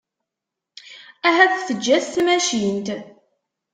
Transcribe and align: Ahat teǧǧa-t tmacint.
Ahat 1.27 1.55
teǧǧa-t 1.67 2.07
tmacint. 2.13 2.87